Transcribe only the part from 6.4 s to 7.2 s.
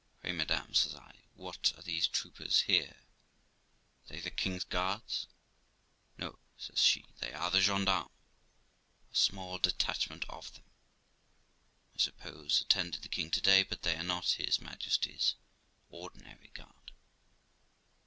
says she;